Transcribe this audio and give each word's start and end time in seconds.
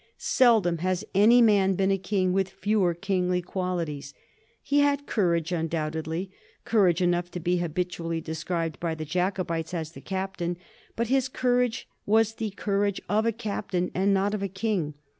Seldom 0.17 0.79
has 0.79 1.05
any 1.13 1.43
man 1.43 1.75
been 1.75 1.91
a 1.91 1.97
king 1.99 2.33
with 2.33 2.49
fewer 2.49 2.95
kingly 2.95 3.39
qualities. 3.39 4.15
He 4.63 4.79
had 4.79 5.05
courage, 5.05 5.51
undoubt 5.51 5.93
edly— 5.93 6.31
courage 6.65 7.03
enough 7.03 7.29
to 7.29 7.39
be 7.39 7.57
habitually 7.57 8.19
described 8.19 8.79
by 8.79 8.95
the 8.95 9.05
Jacobites 9.05 9.75
as 9.75 9.91
*^ 9.91 9.93
the 9.93 10.01
Captain," 10.01 10.57
but 10.95 11.09
his 11.09 11.29
courage 11.29 11.87
was 12.07 12.33
the 12.33 12.49
cour 12.49 12.85
age 12.87 12.99
of 13.09 13.27
a 13.27 13.31
captain 13.31 13.91
and 13.93 14.11
not 14.11 14.33
of 14.33 14.41
a 14.41 14.47
king. 14.47 14.95